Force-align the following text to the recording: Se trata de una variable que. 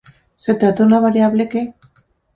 Se 0.35 0.55
trata 0.55 0.81
de 0.81 0.87
una 0.87 0.99
variable 0.99 1.47
que. 1.47 1.75